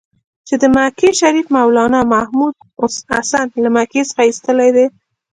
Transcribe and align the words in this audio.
چې 0.47 0.55
د 0.61 0.63
مکې 0.75 1.09
شریف 1.19 1.47
مولنا 1.55 2.01
محمودحسن 2.13 3.47
له 3.63 3.69
مکې 3.75 4.01
څخه 4.09 4.21
ایستلی 4.25 4.69
دی. 4.75 4.85